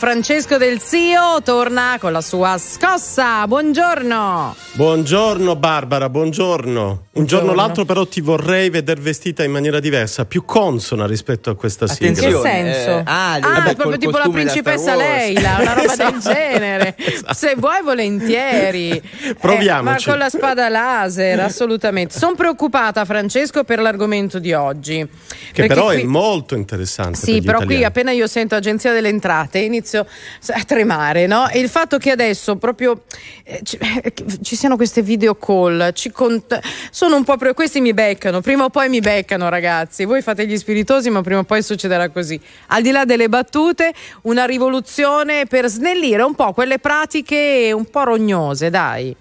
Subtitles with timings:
[0.00, 3.46] Francesco Del Zio torna con la sua scossa.
[3.46, 4.56] Buongiorno.
[4.72, 7.08] Buongiorno Barbara, buongiorno.
[7.12, 11.50] Un giorno o l'altro però ti vorrei vedere vestita in maniera diversa, più consona rispetto
[11.50, 12.08] a questa sigla.
[12.08, 12.90] In che senso?
[12.98, 16.10] Eh, ah, ah proprio tipo la principessa Leila, una roba esatto.
[16.12, 16.94] del genere.
[16.96, 17.34] esatto.
[17.34, 19.02] Se vuoi volentieri.
[19.38, 20.08] Proviamoci.
[20.08, 22.18] Eh, ma con la spada laser, assolutamente.
[22.18, 25.06] Sono preoccupata Francesco per l'argomento di oggi.
[25.52, 26.00] Che però qui...
[26.00, 27.18] è molto interessante.
[27.18, 27.66] Sì, però italiani.
[27.66, 30.06] qui appena io sento Agenzia delle Entrate inizio inizio
[30.54, 31.48] a tremare, no?
[31.48, 33.02] E il fatto che adesso proprio
[33.44, 34.12] eh, ci, eh,
[34.42, 38.88] siano queste video call, cont- sono un po' pre- questi mi beccano, prima o poi
[38.88, 42.40] mi beccano ragazzi, voi fate gli spiritosi ma prima o poi succederà così.
[42.68, 48.04] Al di là delle battute, una rivoluzione per snellire un po' quelle pratiche un po'
[48.04, 49.14] rognose, dai.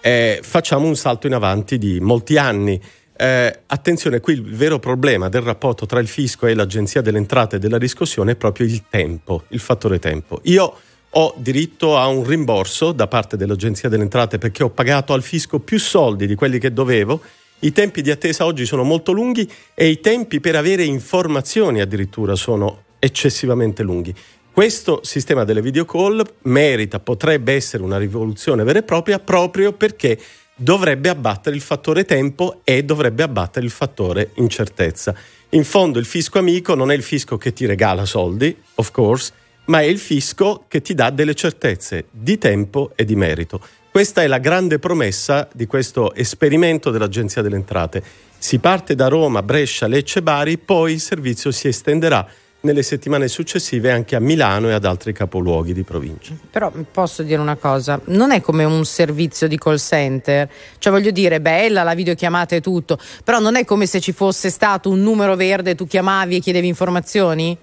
[0.00, 2.80] Eh, facciamo un salto in avanti di molti anni.
[3.16, 7.56] Eh, attenzione, qui il vero problema del rapporto tra il fisco e l'agenzia delle entrate
[7.56, 10.40] e della riscossione è proprio il tempo, il fattore tempo.
[10.44, 10.76] Io
[11.10, 15.58] ho diritto a un rimborso da parte dell'Agenzia delle Entrate perché ho pagato al fisco
[15.58, 17.20] più soldi di quelli che dovevo.
[17.60, 22.34] I tempi di attesa oggi sono molto lunghi e i tempi per avere informazioni addirittura
[22.36, 24.14] sono eccessivamente lunghi.
[24.52, 30.18] Questo sistema delle video call merita, potrebbe essere una rivoluzione vera e propria proprio perché
[30.54, 35.14] dovrebbe abbattere il fattore tempo e dovrebbe abbattere il fattore incertezza.
[35.50, 39.32] In fondo il fisco amico non è il fisco che ti regala soldi, of course,
[39.68, 43.60] ma è il fisco che ti dà delle certezze di tempo e di merito.
[43.90, 48.02] Questa è la grande promessa di questo esperimento dell'Agenzia delle Entrate.
[48.38, 52.26] Si parte da Roma, Brescia, Lecce, Bari, poi il servizio si estenderà
[52.60, 56.34] nelle settimane successive anche a Milano e ad altri capoluoghi di provincia.
[56.50, 61.10] Però posso dire una cosa, non è come un servizio di call center, cioè voglio
[61.10, 65.00] dire, bella la videochiamata e tutto, però non è come se ci fosse stato un
[65.02, 67.56] numero verde, tu chiamavi e chiedevi informazioni?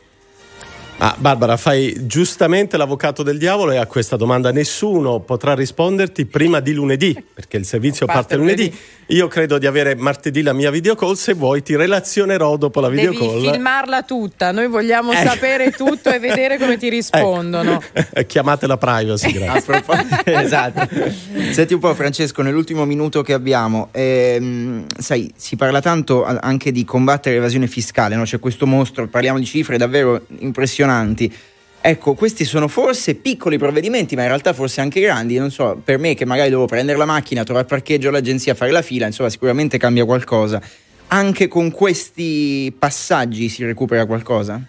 [0.97, 6.61] Ah, Barbara, fai giustamente l'avvocato del diavolo e a questa domanda nessuno potrà risponderti prima
[6.61, 8.63] di lunedì, perché il servizio parte, parte lunedì.
[8.63, 8.79] lunedì.
[9.09, 12.87] Io credo di avere martedì la mia video call, se vuoi ti relazionerò dopo la
[12.87, 15.17] video Devi filmarla tutta, noi vogliamo eh.
[15.17, 17.81] sapere tutto e vedere come ti rispondono.
[18.17, 18.27] Ecco.
[18.27, 19.83] Chiamate la privacy, grazie.
[20.25, 20.87] esatto.
[21.51, 26.85] Senti un po' Francesco, nell'ultimo minuto che abbiamo, ehm, sai, si parla tanto anche di
[26.85, 28.23] combattere l'evasione fiscale, no?
[28.23, 30.84] c'è questo mostro, parliamo di cifre davvero impressionanti.
[31.81, 35.37] Ecco, questi sono forse piccoli provvedimenti, ma in realtà forse anche grandi.
[35.37, 38.81] Non so, per me che magari devo prendere la macchina, trovare parcheggio all'agenzia, fare la
[38.81, 40.59] fila, insomma, sicuramente cambia qualcosa.
[41.07, 44.59] Anche con questi passaggi si recupera qualcosa?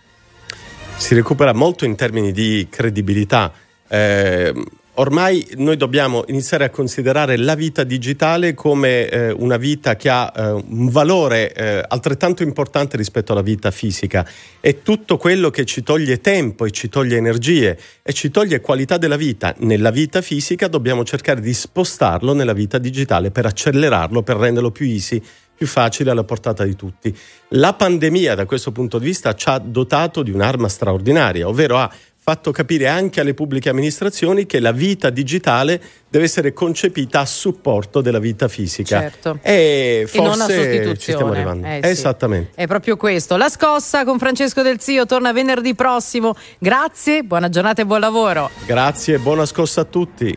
[0.97, 3.51] Si recupera molto in termini di credibilità.
[3.89, 4.53] Eh,
[4.97, 10.33] ormai noi dobbiamo iniziare a considerare la vita digitale come eh, una vita che ha
[10.35, 14.27] eh, un valore eh, altrettanto importante rispetto alla vita fisica.
[14.61, 18.97] È tutto quello che ci toglie tempo e ci toglie energie e ci toglie qualità
[18.97, 24.37] della vita nella vita fisica, dobbiamo cercare di spostarlo nella vita digitale per accelerarlo, per
[24.37, 25.23] renderlo più easy
[25.57, 27.17] più facile alla portata di tutti.
[27.51, 31.91] La pandemia da questo punto di vista ci ha dotato di un'arma straordinaria, ovvero ha
[32.29, 38.01] fatto capire anche alle pubbliche amministrazioni che la vita digitale deve essere concepita a supporto
[38.01, 38.99] della vita fisica.
[38.99, 39.39] Certo.
[39.43, 40.97] E, e non a sostituzione.
[40.97, 41.69] Ci stiamo arrivando.
[41.69, 41.89] Eh, sì.
[41.89, 42.51] Esattamente.
[42.57, 43.37] È proprio questo.
[43.37, 46.35] La scossa con Francesco Del Zio torna venerdì prossimo.
[46.59, 48.51] Grazie, buona giornata e buon lavoro.
[48.67, 50.35] Grazie e buona scossa a tutti.